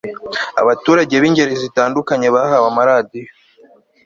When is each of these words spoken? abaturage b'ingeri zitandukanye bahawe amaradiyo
abaturage 0.61 1.13
b'ingeri 1.21 1.53
zitandukanye 1.63 2.27
bahawe 2.35 2.65
amaradiyo 2.71 3.31